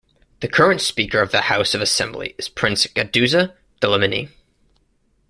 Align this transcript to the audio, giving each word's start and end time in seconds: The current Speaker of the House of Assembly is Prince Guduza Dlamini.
The 0.39 0.47
current 0.47 0.81
Speaker 0.81 1.21
of 1.21 1.29
the 1.31 1.41
House 1.41 1.75
of 1.75 1.81
Assembly 1.83 2.33
is 2.39 2.49
Prince 2.49 2.87
Guduza 2.87 3.53
Dlamini. 3.81 4.29